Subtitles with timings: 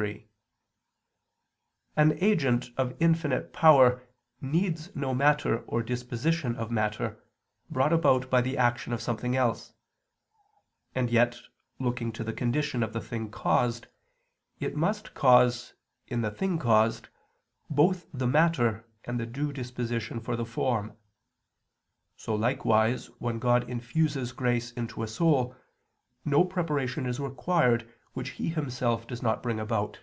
[0.00, 0.26] 3:
[1.94, 4.08] An agent of infinite power
[4.40, 7.22] needs no matter or disposition of matter,
[7.68, 9.74] brought about by the action of something else;
[10.94, 11.40] and yet,
[11.78, 13.88] looking to the condition of the thing caused,
[14.58, 15.74] it must cause,
[16.06, 17.10] in the thing caused,
[17.68, 20.96] both the matter and the due disposition for the form.
[22.16, 25.54] So likewise, when God infuses grace into a soul,
[26.24, 30.00] no preparation is required which He Himself does not bring about.